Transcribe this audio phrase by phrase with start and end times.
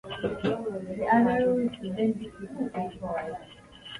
[0.03, 3.37] The other rules should then be pretty straightforward.